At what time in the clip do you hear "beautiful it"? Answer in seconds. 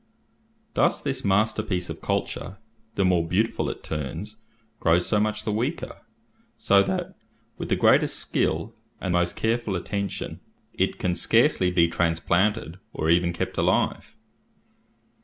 3.27-3.83